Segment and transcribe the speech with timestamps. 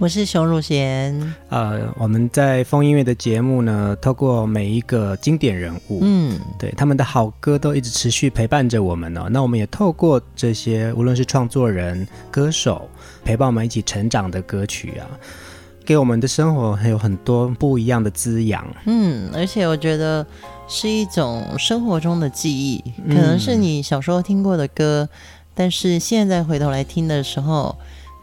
[0.00, 1.34] 我是熊汝贤。
[1.48, 9.28] 呃，我们在风音乐的节目呢，透过每一个经典人物，嗯，对他们的好歌都一直持续陪伴着我们呢、哦。
[9.28, 12.88] 那我们也透过这些，无论是创作人、歌手，
[13.24, 15.10] 陪伴我们一起成长的歌曲啊，
[15.84, 18.64] 给我们的生活还有很多不一样的滋养。
[18.86, 20.24] 嗯，而且我觉得
[20.68, 25.16] 是一种生活中的记忆，可能是你小时候听过的歌，嗯、
[25.56, 27.76] 但是现在回头来听的时候。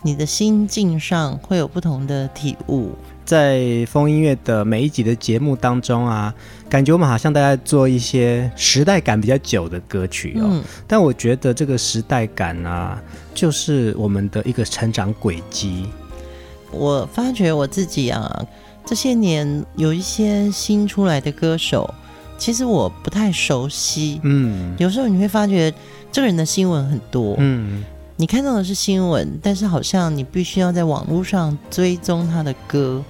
[0.06, 2.92] 你的心境上会有不同的体悟。
[3.26, 6.32] 在风音乐的每一集的节目当中啊，
[6.70, 10.46] 感觉我们好像大家做一些时代感比较久的歌曲哦。
[10.46, 10.64] 嗯。
[10.86, 13.02] 但我觉得这个时代感啊，
[13.34, 15.88] 就是我们的一个成长轨迹。
[16.70, 18.46] 我发觉我自己啊，
[18.86, 21.92] 这些年有一些新出来的歌手，
[22.38, 24.22] 其实我不太熟悉。
[24.22, 24.76] 嗯。
[24.78, 25.74] 有时候你会发觉
[26.12, 27.36] 这个人的新闻很多。
[27.40, 27.84] 嗯。
[28.18, 33.04] 你看到的是新闻，但是好像你必须要在网络上追踪他的歌。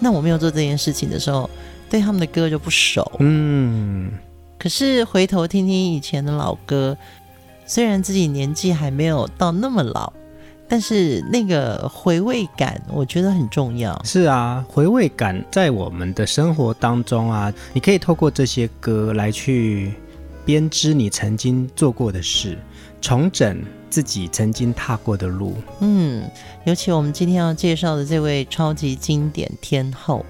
[0.00, 1.48] 那我没有做这件事情的时候，
[1.88, 3.08] 对他们的歌就不熟。
[3.20, 4.10] 嗯。
[4.58, 6.96] 可是回头听听以前的老歌，
[7.66, 10.12] 虽然自己年纪还没有到那么老，
[10.66, 14.00] 但是那个回味感，我觉得很重要。
[14.04, 19.92] 是啊，回味感在我们的生活当中啊，你可以透过这些歌来去
[20.44, 22.58] 编织你曾经做过的事，
[23.00, 23.62] 重整。
[23.90, 26.30] 自己曾经踏过的路，嗯，
[26.64, 30.24] 尤其我们今天要介绍的这位超级经典天后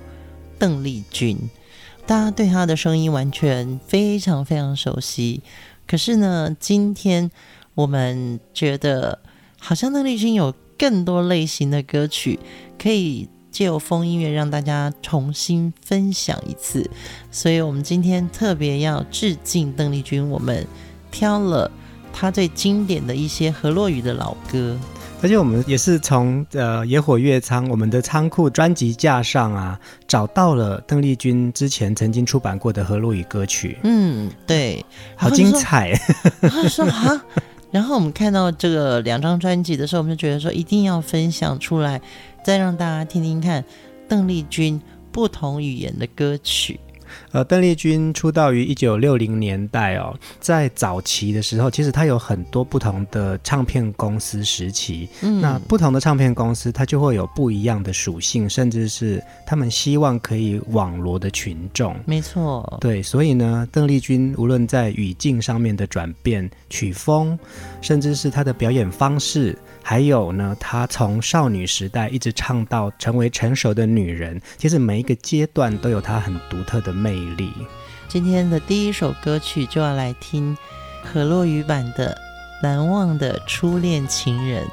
[0.58, 1.36] 邓丽君，
[2.06, 5.42] 大家对她的声音完全非常非常熟悉。
[5.86, 7.30] 可是呢，今天
[7.74, 9.19] 我们觉得
[9.58, 12.38] 好像邓丽君有更多类型的歌曲
[12.78, 16.88] 可以借由风音乐让大家重新分享一次，
[17.30, 20.66] 所以我们今天特别要致敬邓丽君，我们
[21.10, 21.70] 挑了。
[22.12, 24.76] 他最经典的一些河洛语的老歌，
[25.22, 33.78] 而且我们也是从呃野火乐仓我们的仓库专辑架上啊找到了邓丽君之前曾经出版过的河洛语歌曲。
[33.82, 34.84] 嗯，对，
[35.16, 35.98] 好精彩。
[36.42, 37.24] 他说啊，
[37.70, 42.00] 然后我们看到这个两张专辑的时候，我们就觉得说一定要分享出来，
[42.44, 43.64] 再让大家听听看
[44.08, 44.80] 邓丽君
[45.12, 46.78] 不同语言的歌曲。
[47.33, 55.09] 呃，邓丽君出道于一九六零年代哦，在早期的时候，其实她有很多不同的唱片公司时期。
[55.22, 61.94] 嗯，那不同的唱片公司，它就会有不一样的属性，甚至是他们希望可以网罗的群众。
[62.06, 67.38] 没错，对，所以呢，邓丽君无论在语境上面的转变、曲风，
[67.81, 69.56] 甚至是她的表演方式。
[69.88, 77.50] 还有呢，她从少女时代一直唱到成为成熟的女人，其实每一个阶段都有她很独特的魅力。
[78.06, 80.54] 今天的第一首歌曲就要来听
[81.03, 82.15] 可洛语版的
[82.62, 84.66] 《难忘的初恋情人》。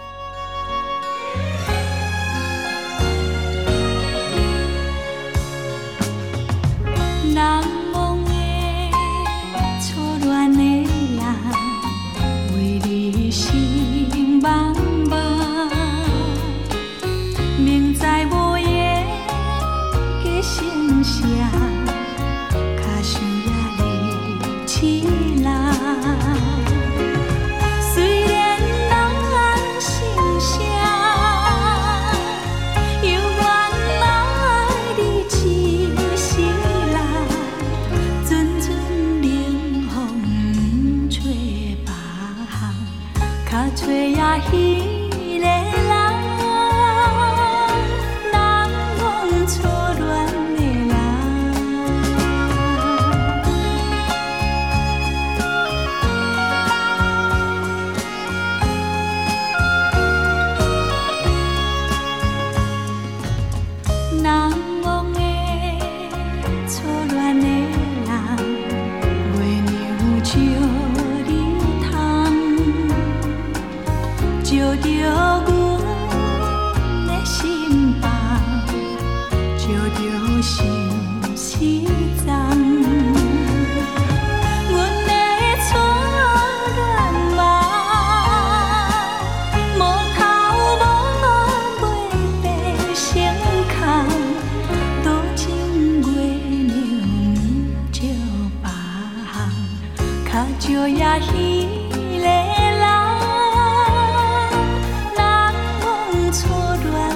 [106.55, 107.14] Một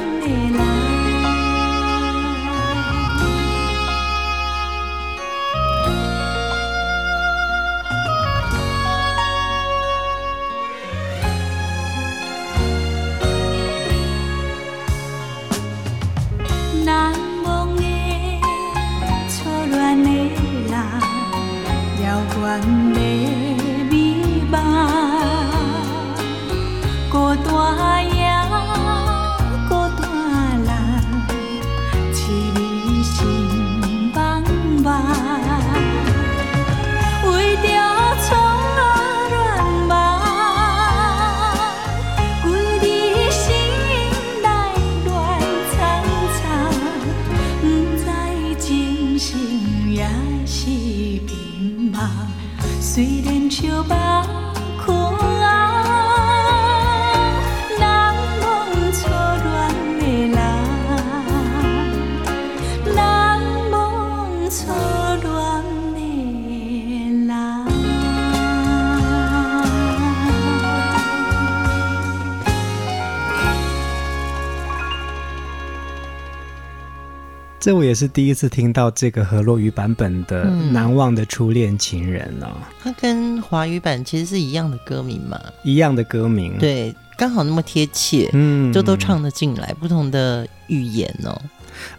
[77.59, 82.51] 这我也是第一次听到这个河洛语版本的《难忘的初恋情人》哦。
[82.81, 85.37] 它跟华语版其实是一样的歌名嘛？
[85.63, 91.37] 一样的歌名，对，刚好那么贴切，嗯，就都唱得进来，不同的语言哦。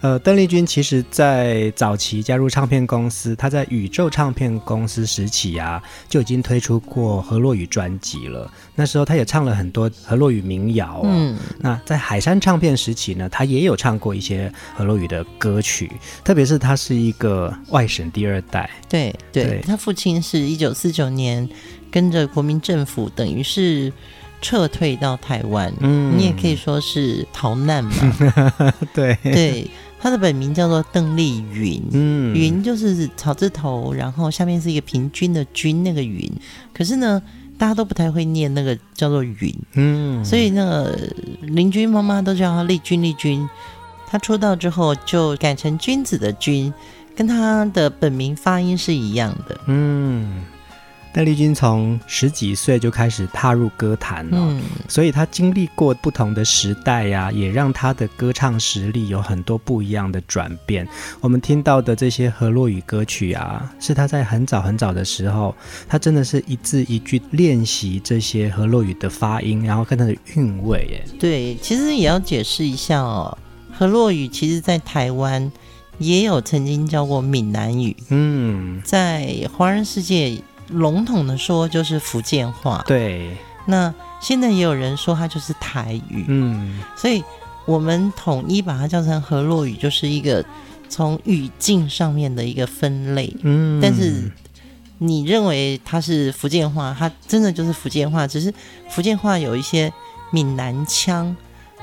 [0.00, 8.50] 呃，邓丽君其实，在早期加入唱片公司，她在宇宙唱片公司时期啊，就已经推出过河洛语专辑了。
[8.74, 11.02] 那时候，她也唱了很多河洛语民谣哦。
[11.04, 15.90] 嗯，那在海山唱片时期呢，她也有唱过一些河洛语的歌曲，
[16.24, 18.70] 特别是她是一个外省第二代。
[18.88, 21.48] 对对，她父亲是一九四九年
[21.90, 23.92] 跟着国民政府，等于是。
[24.40, 27.92] 撤退到台湾，嗯，你也可以说是逃难嘛。
[28.94, 29.70] 对 对，
[30.00, 36.30] 他的本名叫做邓丽云，嗯，云就是草字头，然后下面是一个平均的均，那个云。
[36.72, 37.22] 可是呢，
[37.58, 40.98] 大家都不太会念那个叫做云，嗯，所以那个
[41.42, 43.48] 邻居妈妈都叫他丽君丽君。
[44.06, 46.74] 他出道之后就改成君子的君，
[47.14, 50.44] 跟他的本名发音是一样的，嗯。
[51.12, 60.86] 邓丽君从十几岁就开始踏入歌坛了，嗯，所以她经历过不同的时代呀，啊，也让她的歌唱实力有很多不一样的转变。
[61.20, 65.52] 我们听到的这些河洛语歌曲啊，是她在很早很早的时候，
[65.88, 70.86] 她真的是一字一句练习这些河洛语的发音，然后跟她的韵味。
[70.90, 71.04] 耶。
[71.18, 73.36] 对，其实也要解释一下哦，
[73.72, 75.50] 河洛语其实在台湾
[75.98, 80.40] 也有曾经教过闽南语，嗯，在华人世界。
[80.70, 83.36] 笼统的说就是福建话，对。
[83.66, 86.80] 那现在也有人说它就是台语，嗯。
[86.96, 87.22] 所以
[87.66, 90.44] 我们统一把它叫成河洛语，就是一个
[90.88, 93.80] 从语境上面的一个分类，嗯。
[93.80, 94.30] 但是
[94.98, 98.52] 你认为它是福建话，它真的就是福建话，只是
[98.88, 99.92] 福建话有一些
[100.30, 101.36] 闽南腔。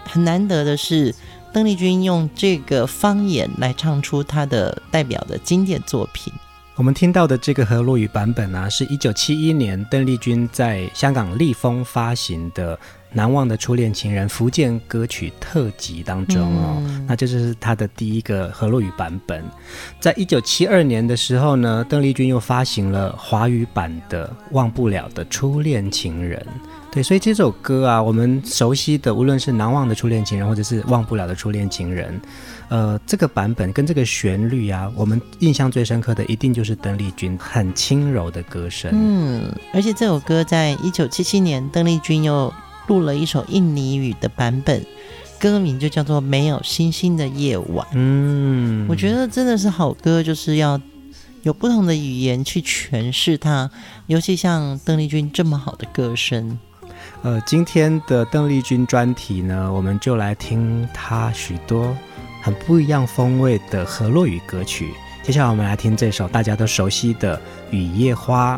[0.04, 1.14] 很难得的是，
[1.54, 6.32] 邓丽君用这个方言来唱出她的代表的经典作品。
[6.78, 12.78] 我们听到的这个河洛语版本呢，是一九七一年邓丽君在香港立丰发行的
[13.18, 19.44] 《难忘的初恋情人》福建歌曲特辑当中哦，嗯、那这就是他的第一个何洛语版本。
[20.00, 26.40] 在一九七二年的时候呢，邓丽君又发行了华语版的《忘不了的初恋情人》。
[26.92, 32.22] 对，所以这首歌啊，我们熟悉的，无论是难忘的初恋情人，或者是忘不了的初恋情人，
[32.70, 38.92] 呃，这个版本跟这个旋律啊，我们印象最深刻的，一定就是邓丽君很轻柔的歌声。
[38.94, 42.52] 嗯，而且这首歌在一九七七年，邓丽君又
[42.88, 44.86] 录了一首印尼语的版本，
[45.40, 47.86] 歌名就叫做《没有星星的夜晚》。
[47.94, 50.80] 嗯，我觉得真的是好歌，就是要
[51.44, 53.70] 有不同的语言去诠释它，
[54.08, 56.58] 尤其像邓丽君这么好的歌声。
[57.24, 61.96] 呃，今天的邓丽君专题呢，我们就来听她许多
[62.42, 64.92] 很不一样风味的河洛语歌曲。
[65.24, 67.36] 接下来我们来听这首大家都熟悉的
[67.70, 68.56] 《雨夜花》。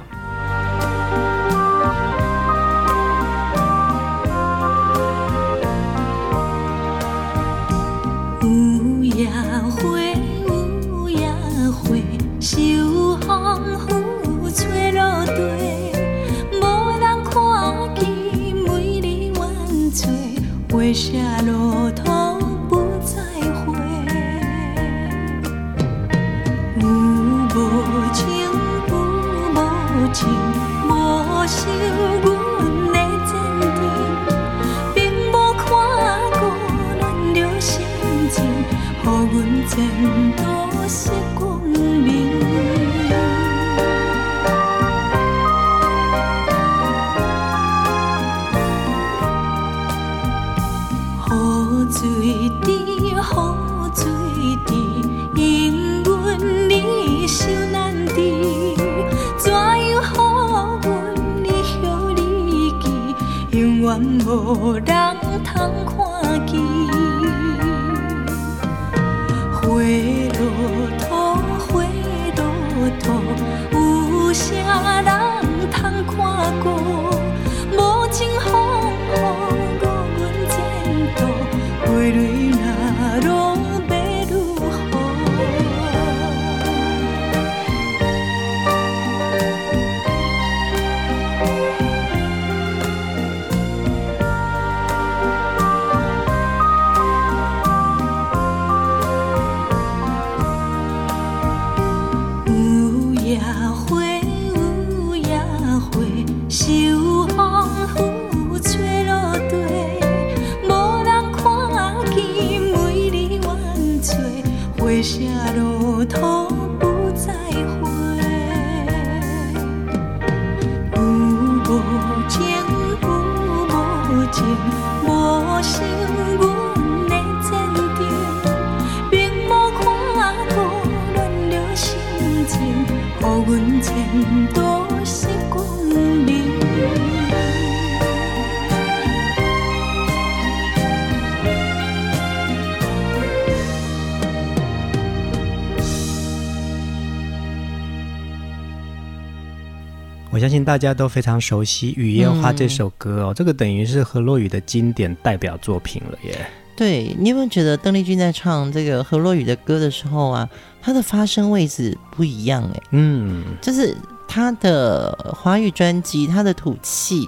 [150.40, 156.50] 我相信大家都非常熟悉《雨夜花》这首歌哦，嗯、这个等于是何洛雨的经典代表作品了耶。
[156.78, 160.50] 对，你有没有觉得邓丽君在唱这个何洛雨的歌的时候啊，
[160.82, 162.82] 她的发声位置不一样哎？
[162.92, 163.94] 嗯，就是
[164.30, 167.28] 她的华语专辑，她的吐气，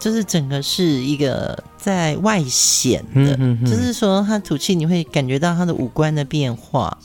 [0.00, 6.98] 就是整个是一个在外显的，嗯、哼哼就是说她吐气，你会感觉到她的五官的变化。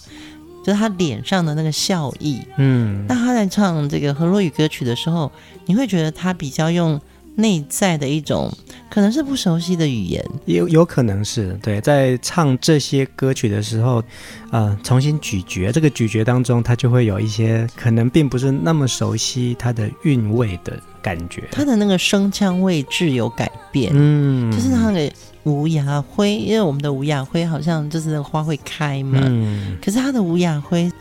[0.65, 5.31] 就是他脸上的那个笑意，嗯，那他在唱这个河洛语歌曲的时候，
[5.67, 6.99] 你会觉得他比较用
[7.35, 8.51] 内在的一种，
[8.89, 14.03] 可能是不熟悉的语言，有有可能是对，在唱这些歌曲的时候，
[14.49, 25.13] 呃，重新咀嚼，这个咀嚼当中，他就会有一些可能并不是那么熟悉他的韵味的感觉，他的那个声腔位置有改变，嗯，就是他的。
[25.45, 30.91] 无芽灰，因为我们的无芽灰好像就是那个花会开嘛，嗯、可是它的无芽灰，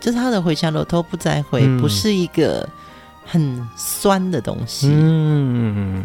[0.00, 2.66] 就是它的回响路都不再回，嗯、不是一个
[3.24, 4.88] 很酸的东西。
[4.92, 6.04] 嗯，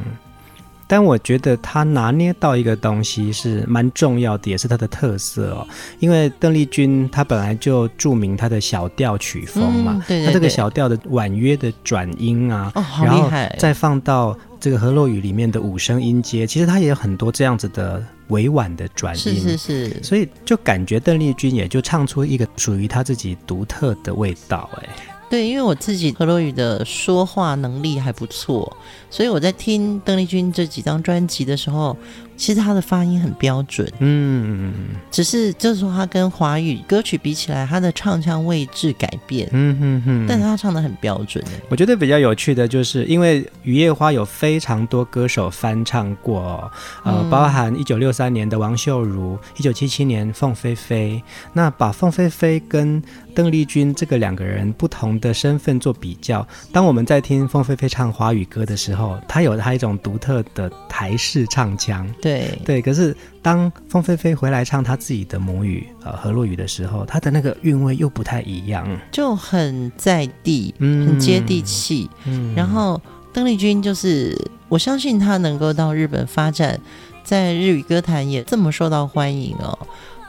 [0.87, 5.67] 但我觉得他拿捏到一个东西是蛮重要的，也是他的特色哦。
[5.99, 14.35] 因为邓丽君她本来就著名她的小调曲风嘛，嗯、对对对，她这个小调的婉约的转音啊，哦，好厉害，然后再放到。
[14.63, 24.87] 这个河洛语里面的五声音阶，其实它也有很多这样子的委婉的转音，是是是，所以就感觉邓丽君也就唱出一个属于她自己独特的味道，哎。
[25.29, 28.77] 对，因为我自己河洛语的说话能力还不错，
[29.09, 31.97] 所以我在听邓丽君这几张专辑的时候，
[32.35, 33.91] 其实他的发音很标准。
[33.99, 34.73] 嗯，
[35.11, 39.49] 只是就是说，她跟华语歌曲比起来，他的唱腔位置改变。
[39.51, 41.43] 嗯哼哼，但是他唱的很标准。
[41.69, 46.71] 我觉得比较有趣的就是，因为《雨夜花》有非常多歌手翻唱过，
[47.03, 51.21] 呃，包含一九六三年的王秀茹，一九七七年凤飞飞，
[51.53, 53.01] 那把凤飞飞跟
[53.35, 62.07] 邓丽君这个两个人不同的身份做比较，当我们在听凤飞飞唱华语歌的时候，她有她一种独特的台式唱腔。
[62.21, 72.09] 对对，可是当凤飞飞回来唱她自己的母语呃河洛语的时候，她的那个韵味又不太一样，就很在地，嗯，很接地气。
[72.25, 73.01] 嗯，然后
[73.33, 74.37] 邓丽君就是，
[74.69, 76.79] 我相信她能够到日本发展，
[77.23, 79.77] 在日语歌坛也这么受到欢迎哦。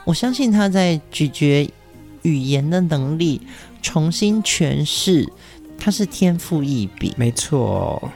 [0.05, 1.71] 我相信她在咀嚼。
[2.25, 3.39] 语言的能力
[3.81, 5.31] 重新诠释，
[5.77, 7.13] 它是天赋异禀。
[7.15, 8.11] 没错，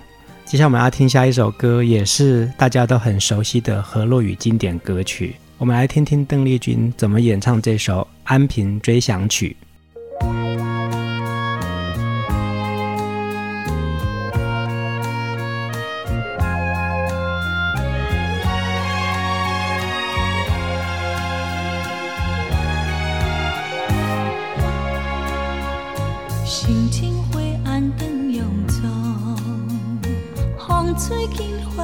[0.45, 5.35] 接下来我们要听下一首歌，也是大家都很熟悉的何洛雨经典歌曲。
[5.59, 9.55] 我们来听听邓丽君怎么演唱这首《安平追想曲》。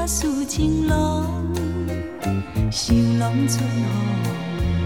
[0.06, 1.26] 紧发事情浓，
[2.72, 3.82] 心拢存雨，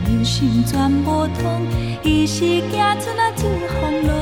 [0.07, 1.67] 人生全无通，
[2.03, 2.61] 伊是行
[3.01, 3.49] 出那出
[3.81, 4.15] 风浪，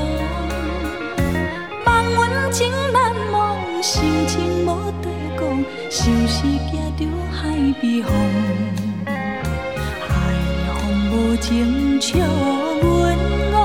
[1.86, 5.08] 望阮情难忘，心情无地
[5.40, 8.12] 讲，像是行着海边风，
[9.06, 10.10] 海
[10.66, 10.74] 风
[11.12, 12.18] 无情笑
[12.82, 13.57] 阮。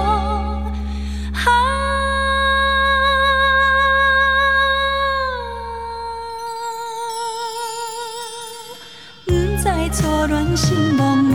[10.62, 11.34] 心茫茫，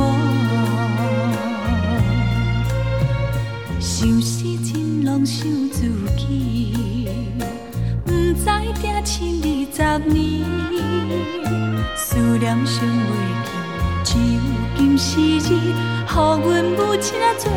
[3.78, 5.82] 想死真拢想自
[6.16, 7.10] 己，
[8.06, 8.46] 不知
[8.82, 10.16] 定亲二十年，
[11.98, 13.12] 思念想袂
[13.44, 13.50] 记，
[14.06, 14.40] 只有
[14.78, 15.60] 今时日，予
[16.08, 17.52] 阮母亲做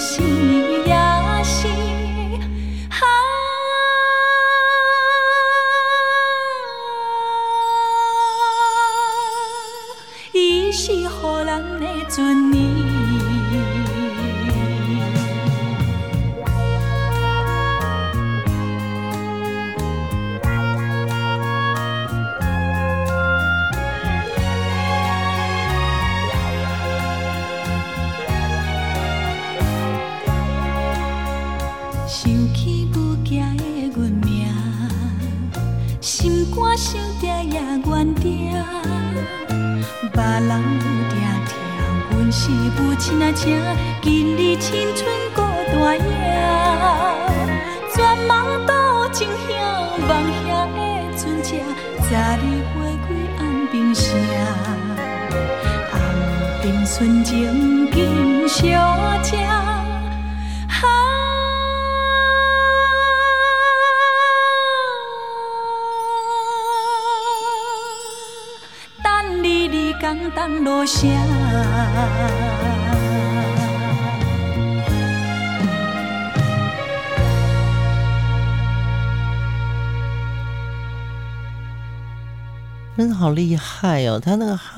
[0.00, 0.94] 是也
[1.44, 1.68] 是，
[2.88, 3.04] 啊，
[10.32, 11.04] 伊是予
[11.44, 13.09] 人的尊严。
[83.00, 84.20] 真的好厉害哦！
[84.20, 84.76] 他那个哈，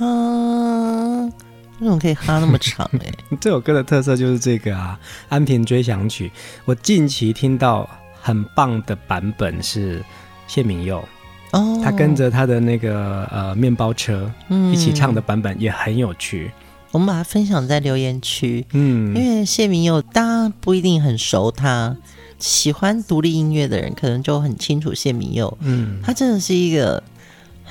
[1.81, 2.89] 为什么可以哈那么长？
[3.05, 4.97] 哎， 这首歌的特色就是这个啊，
[5.29, 6.29] 《安平追想曲》。
[6.65, 7.89] 我近期听到
[8.21, 10.01] 很棒的版本是
[10.47, 11.03] 谢敏佑
[11.51, 14.31] 哦，他跟着他的那个呃面包车
[14.73, 16.53] 一起唱的版本也很有趣。
[16.55, 21.97] 嗯、我们把它分享在留言区，嗯，因为谢明佑大家不一定很熟他，
[22.39, 27.03] 喜欢独立音乐的人可能就很清楚谢明佑，嗯，他真的是一个。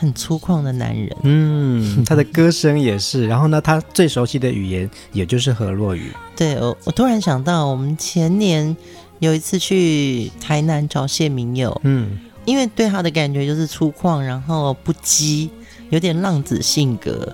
[0.02, 3.28] 很粗犷的男人，嗯， 他的歌声也是。
[3.28, 6.12] 然后呢，他最熟悉的语言也就是河洛语。
[6.36, 8.76] 对，我我突然想到，我们前年
[9.20, 15.52] 有一次去台南找谢明友，嗯，因为对他的感觉就是粗犷，然后不羁，
[15.92, 17.32] 有点浪子性格。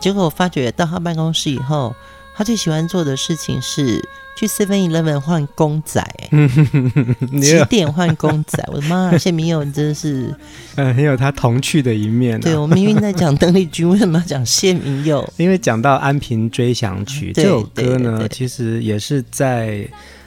[0.00, 1.94] 结果我发觉到他办公室以后，
[2.34, 4.04] 他最喜欢做的事情是。
[4.38, 6.00] 去 Seven Eleven 换公仔，
[7.42, 8.62] 几点换公仔？
[8.68, 9.18] 我的妈！
[9.18, 10.32] 谢明佑，你真的是，
[10.76, 12.42] 嗯，很有他童趣的一面，啊。
[12.42, 15.28] 对，我明明在讲邓丽君，为什么要讲谢明佑？
[15.38, 19.84] 因为讲到《安平追想曲》这首歌呢，其实也是在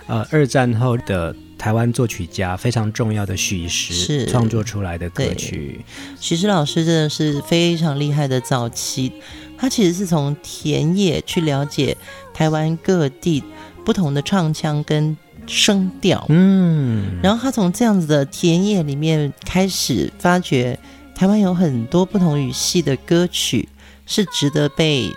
[0.07, 5.79] 呃二战后的台湾作曲家非常重要的许石创作出来的歌曲。
[6.19, 9.13] 许石老师真的是非常厉害的早期，
[9.57, 11.95] 他其实是从田野去了解
[12.33, 13.41] 台湾各地。
[13.83, 15.15] 不同的唱腔跟
[15.47, 20.77] 声调，嗯，然后他从这样子的田野里面开始发觉，
[21.15, 23.67] 台湾有很多不同语系的歌曲
[24.05, 25.11] 是值得被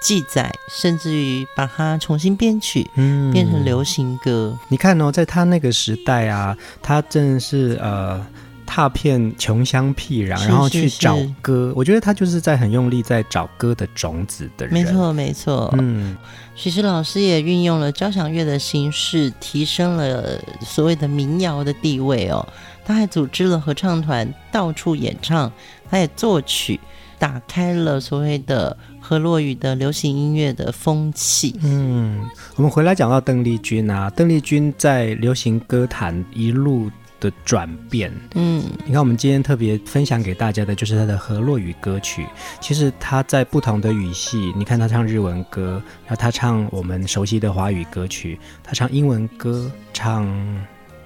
[0.00, 4.56] 记载，甚至于把它重新编曲，嗯，变成流行歌。
[4.68, 8.24] 你看哦，在他那个时代啊，他真的是呃。
[8.66, 11.72] 踏遍穷乡僻壤，然后去找歌。
[11.76, 14.74] 我觉得他就是在很用力在找歌的种子的人。
[14.74, 15.72] 没错，没错。
[15.78, 16.16] 嗯，
[16.54, 22.46] 许实老师也运用了交响乐的形式，提升了所谓的民谣的地位哦。
[22.86, 25.50] 他还组织了合唱团到处演唱，
[25.90, 26.78] 他也作曲，
[27.18, 31.58] 打开了所谓的河洛语的流行音乐的风气。
[31.62, 32.22] 嗯，
[32.56, 42.26] 我们回来讲到邓丽君啊，邓丽君在流行歌坛一路的转变，嗯，你看，我们今天特别分享给大家的就是他的河洛语歌曲。
[42.60, 50.28] 其实他在不同的语系，你看他唱日文歌，然后他唱我们熟悉的华语歌曲，他唱英文歌，唱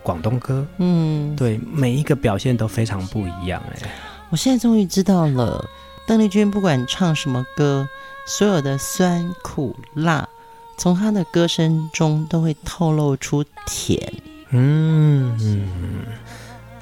[0.02, 3.62] 广东歌，嗯，对，每一个表现都非常不一样。
[3.72, 3.90] 哎，
[4.30, 5.64] 我现在终于知道了，
[6.06, 7.86] 邓丽君不管唱什么歌，
[8.26, 10.28] 所有的酸苦辣，
[10.76, 14.12] 从她的歌声中都会透露出甜。
[14.50, 15.66] 嗯嗯，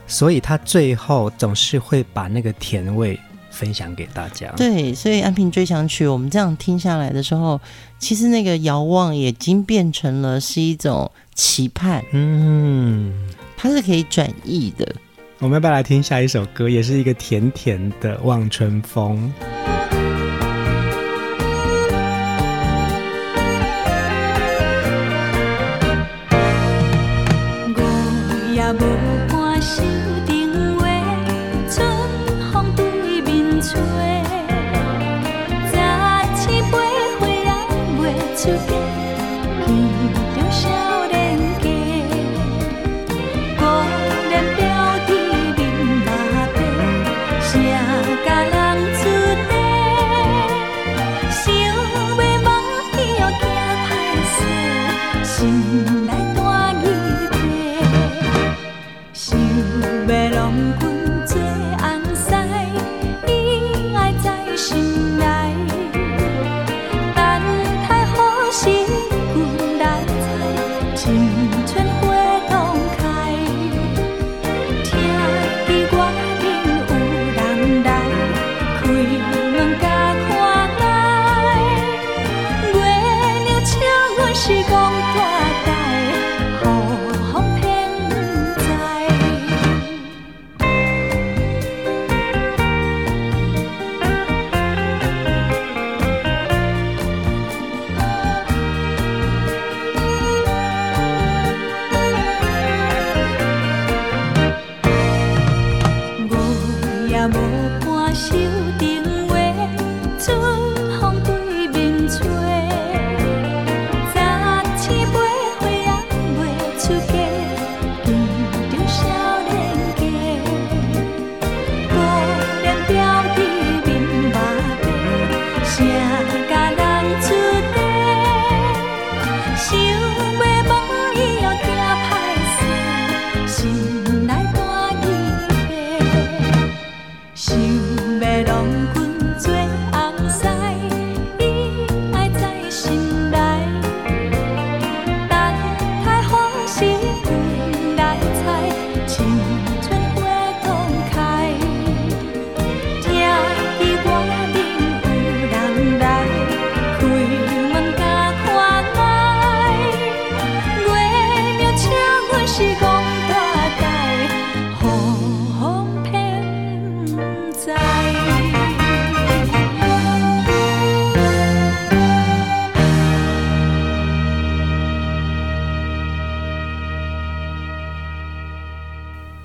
[0.07, 3.19] 所以他最后总是会把那个甜味
[3.51, 4.53] 分享给大家。
[4.57, 7.61] 对，所以《安平追想曲》，我们这样听下来的时候，
[7.99, 12.05] 其实那个遥望已经变成了是一种期盼。
[12.13, 13.13] 嗯，
[13.57, 14.95] 它是可以转译的。
[15.39, 16.69] 我们要不要来听下一首歌？
[16.69, 19.33] 也是一个甜甜的《望春风》。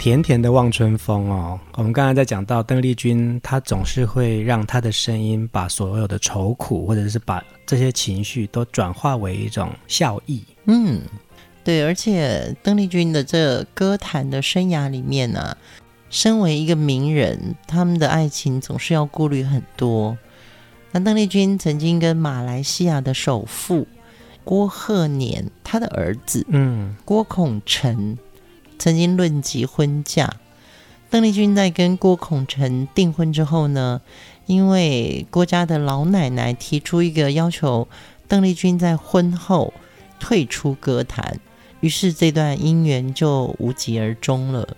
[0.02, 10.44] 甜甜的望春风哦，我们刚才在讲到邓丽君，她总是会让她的声音把所有的愁苦，或者是把这些情绪都转化为一种笑意。
[10.66, 11.02] 嗯，
[11.64, 15.58] 对，而且邓丽君的这歌坛的生涯里面呢、啊，
[16.10, 20.18] 身为一个名人，他们的爱情总是要顾虑很多。
[20.92, 23.88] 那邓丽君曾经跟马来西亚的首富
[24.44, 28.18] 郭鹤年，他的儿子，嗯，郭孔辰。
[28.82, 30.28] 曾经论及婚嫁，
[31.12, 34.02] 邓丽君在跟郭孔辰订婚之后呢，
[34.48, 37.88] 因为郭家的老奶奶提出一个要求，
[38.28, 39.72] 邓丽君在婚后
[40.20, 41.40] 退出歌坛，
[41.82, 44.76] 于是这段姻缘就无疾而终了。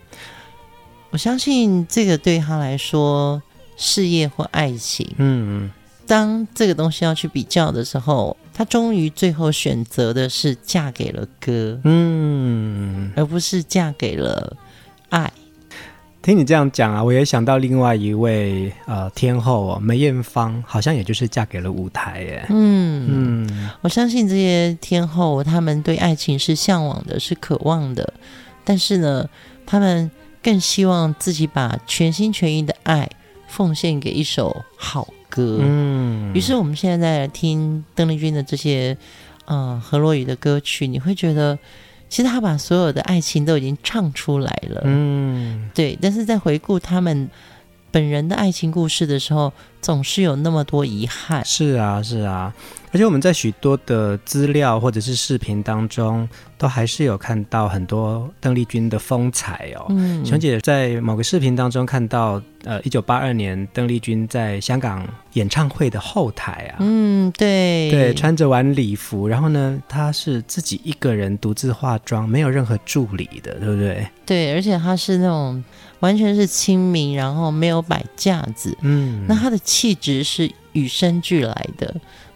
[1.12, 3.42] 我相信这个对他来说，
[3.78, 5.72] 事业或爱情，嗯嗯，
[6.06, 8.36] 当这个东西要去比较的时候。
[8.56, 14.56] 她终于最后选择的是嫁给了歌，嗯，而不是嫁给了
[15.10, 15.34] 爱。
[16.22, 22.46] 听你这样讲啊，我也想到另外一位呃天后哦，梅艳芳，好像也就是嫁给了舞台耶。
[22.50, 28.14] 嗯嗯，我相信这些天后，他们对爱情是向往的，是渴望的，
[28.64, 29.28] 但是呢，
[29.66, 30.12] 他们
[30.44, 33.10] 更希望自己把全心全意的爱
[33.48, 38.96] 奉献给一首好歌，嗯，于是我们现在在听邓丽君的这些，
[39.46, 41.58] 呃，何洛雨的歌曲，你会觉得，
[42.08, 45.98] 其实他把所有的爱情都已经唱出来了，嗯，对。
[46.00, 47.28] 但是在回顾他们
[47.90, 51.44] 本人的爱情故事的时候，总是有那么多遗憾。
[51.44, 52.54] 是啊，是啊。
[52.94, 56.30] 而且我们在许多的资料或者是视频当中，
[56.60, 59.88] 都还是有看到很多邓丽君的风采哦。
[59.90, 65.04] 嗯，琼姐在某个视频当中看到，呃，一九八二年邓丽君在香港
[65.34, 74.08] 演唱会的后台啊，嗯，对，对，穿着晚礼服，然后呢，她是自己一个人独自化妆，没有任何助理的，对不对？
[74.24, 75.64] 对，而且她是那种
[76.02, 81.92] 完全是亲民，然后没有摆架子，嗯，那她的气质是与生俱来的。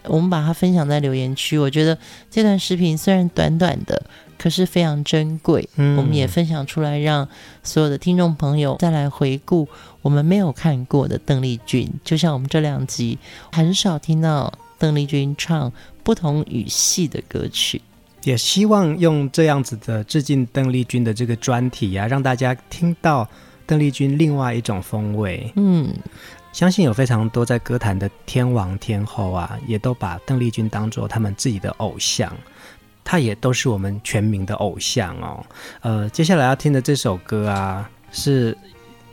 [0.08, 1.58] 我们把它分享在留言区。
[1.58, 1.96] 我觉得
[2.30, 4.02] 这段视频虽然短短的，
[4.38, 5.68] 可是非常珍贵。
[5.76, 7.28] 嗯，我们也分享出来，让
[7.62, 9.68] 所有的听众朋友再来回顾
[10.02, 11.88] 我们没有看过的邓丽君。
[12.02, 13.18] 就像我们这两集
[13.52, 17.80] 很少听到邓丽君唱不同语系的歌曲，
[18.24, 23.28] 也希望用这样子的致敬邓丽君的这个专题啊，让大家听到
[23.66, 25.52] 邓丽君另外一种风味。
[25.56, 25.92] 嗯。
[26.58, 32.36] 相信有非常多在歌坛的天王天后啊，也都把邓丽君当做他们自己的偶像，
[33.04, 35.46] 她也都是我们全民的偶像哦。
[35.82, 38.58] 呃，接下来要听的这首歌啊，是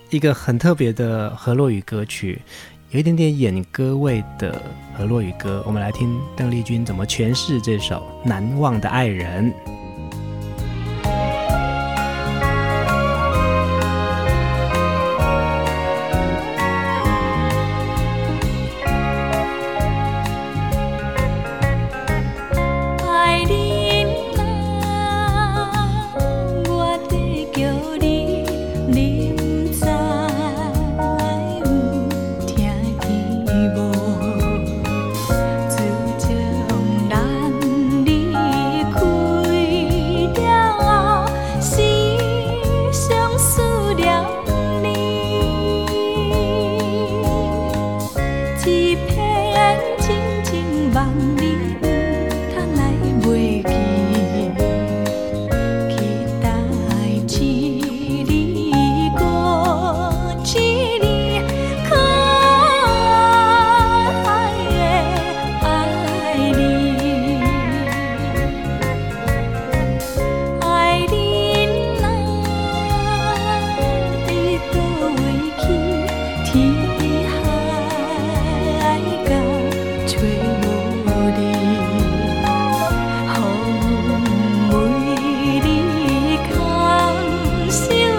[0.10, 2.42] 一个很特别的河洛语歌曲，
[2.90, 4.60] 有一点点演歌味的
[4.98, 5.64] 河洛语歌。
[5.68, 9.54] 我们来听邓丽君怎么诠释这首《难忘的爱人》。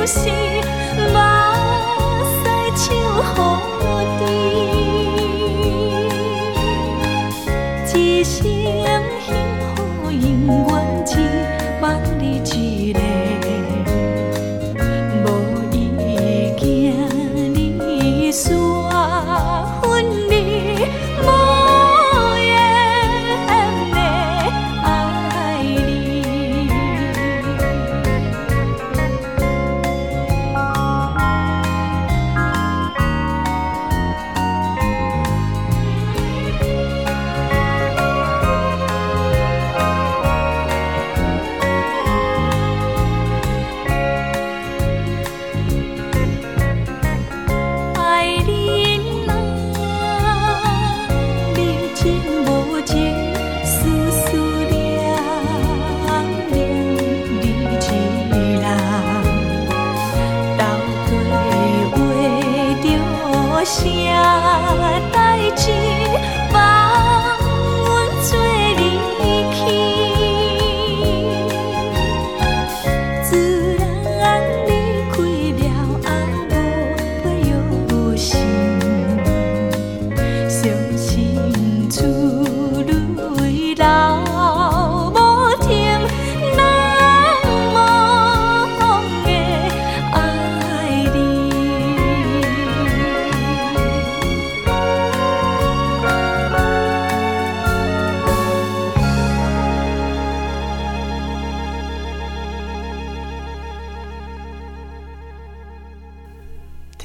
[0.06, 0.45] 心。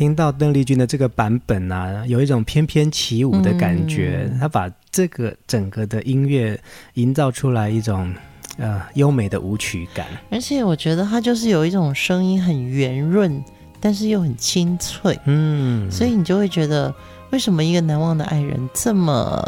[0.02, 4.28] 听到邓丽君的这个版本啊，有一种翩翩起舞的感觉。
[4.40, 6.60] 她、嗯、把这个整个的音乐
[6.96, 8.12] 营造出来一种
[8.58, 13.44] 呃优美的舞曲感，而且我觉得她就是有一种声音很圆润，
[13.80, 15.16] 但是又很清脆。
[15.26, 16.92] 嗯，所以你就会觉得
[17.30, 19.46] 为什么一个难忘的爱人这么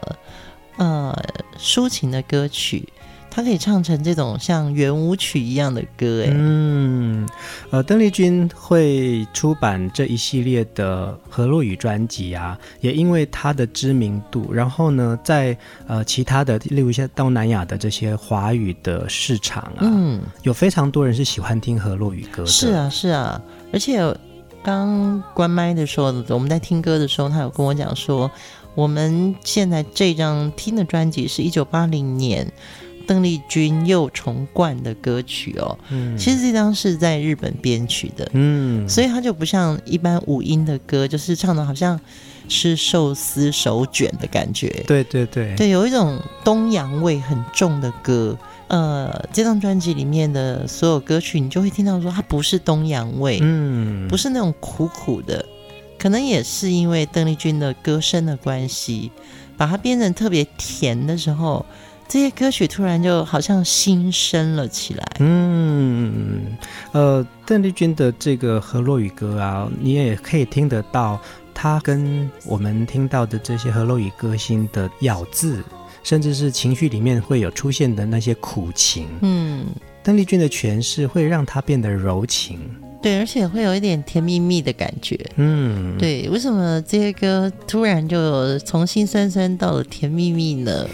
[0.77, 1.19] 呃
[1.57, 2.87] 抒情的歌曲，
[3.31, 7.02] 他可以唱成这种像圆舞曲一样的歌，哎，嗯，
[7.73, 15.57] 呃，邓丽君会出版这一系列的河洛语专辑啊，也因为她的知名度，然后呢，在
[15.87, 22.47] 呃其他的，例如一些东南亚的这些华语的市场啊，嗯，有非常多人是喜欢听河洛语歌的。
[22.47, 23.41] 是啊，是啊，
[23.73, 23.99] 而且
[24.63, 28.29] 刚关麦的时候，我们在听歌的时候，他有跟我讲说，
[28.75, 32.53] 我们现在这张听的专辑是一九八零年。
[33.05, 41.99] 邓丽君又重冠的歌曲哦，嗯，其实这张是在日本编曲的，嗯，所以它就不像一般五音的歌，就是唱的好像
[42.47, 48.37] 是寿司手卷的感觉，对对对，对，有一种东洋味很重的歌。
[48.69, 55.45] 呃，这张专辑里面的所有歌曲，你就会听到说它不是东洋味，嗯，不是那种苦苦的，
[55.99, 59.11] 可能也是因为邓丽君的歌声的关系，
[59.57, 61.65] 把它编成特别甜的时候。
[62.13, 65.03] 这些歌曲突然就好像新生了起来。
[65.19, 66.45] 嗯，
[66.91, 71.19] 呃，邓丽君的这个河洛语歌啊，你也可以听得到，
[71.55, 75.63] 它跟我们听到的这些河洛语歌星的咬字，
[76.03, 79.07] 甚至是情绪里面会有出现的那些苦情。
[79.23, 79.65] 嗯，
[80.03, 82.59] 邓丽君的诠释会让它变得柔情。
[83.03, 85.19] 对，而且会有一点甜蜜蜜的感觉。
[85.35, 90.87] 嗯，对，为什么这些歌突然就从心酸酸到了甜蜜蜜呢？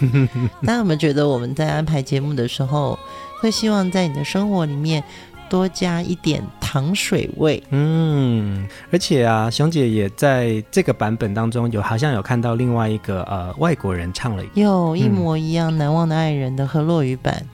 [0.62, 2.98] 大家有没有觉得我们在安排节目的时候，
[3.40, 5.04] 会希望在你的生活里面
[5.48, 7.62] 多加一点糖水味？
[7.70, 17.46] 嗯，而且啊，熊姐也在这个版本当中有好像有看到另外一个呃外国人唱了一，有一模一样《难忘的爱人》的和落雨版，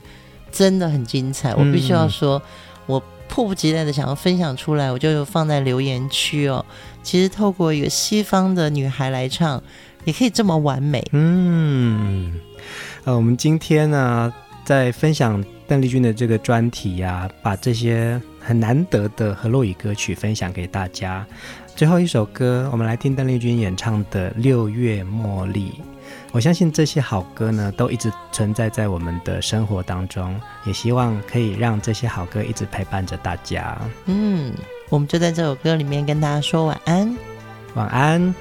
[0.51, 1.55] 真的很精彩。
[1.55, 2.43] 我必须要说，我。
[3.37, 6.65] 迫不及待的想要分享出来，我就放在留言区哦。
[7.03, 9.63] 其实透过一个西方的女孩来唱，
[10.07, 11.07] 也可以这么完美。
[11.13, 12.33] 嗯，
[13.05, 14.33] 呃，我们今天呢，
[14.65, 21.27] 在分享邓丽君的这个专题呀、把这些很难得的和洛语歌曲分享给大家。
[21.75, 25.73] 最后一首歌，我们来听邓丽君演唱的《六月茉莉》。
[26.37, 33.75] 我相信这些好歌呢，都一直存在在我们的生活当中，也希望可以让这些好歌一直陪伴着大家。
[34.05, 34.53] 嗯，
[34.91, 37.17] 我们就在这首歌里面跟大家说晚安，
[37.73, 38.35] 晚安。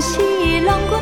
[0.00, 0.96] 六个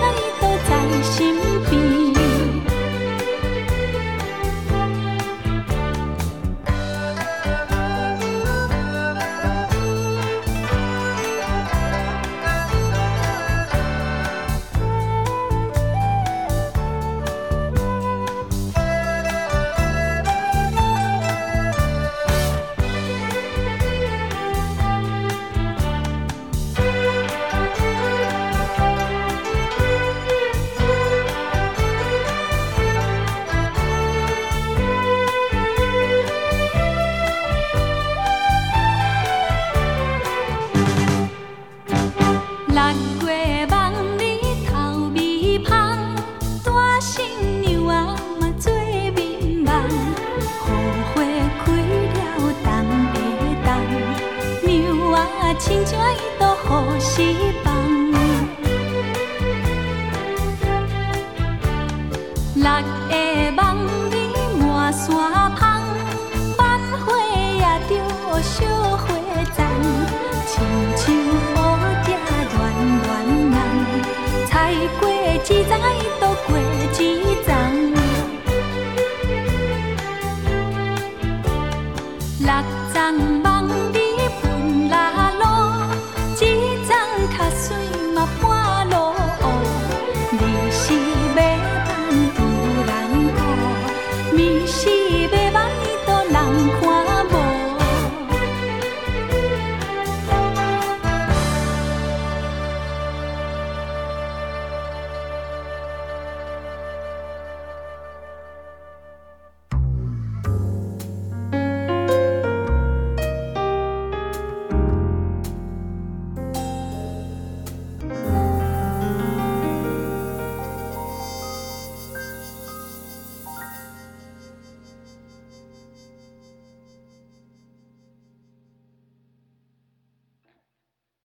[65.06, 65.67] 山炮